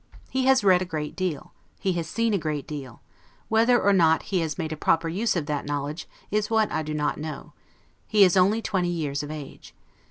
[0.31, 3.03] He has read a great deal, he has seen a great deal;
[3.49, 6.81] whether or not he has made a proper use of that knowledge, is what I
[6.81, 7.53] do not know:
[8.07, 9.75] he is only twenty years of age.